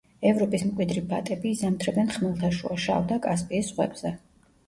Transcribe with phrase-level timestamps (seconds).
[0.27, 4.15] ევროპის მკვიდრი ბატები იზამთრებენ ხმელთაშუა, შავ და კასპიის ზღვებზე.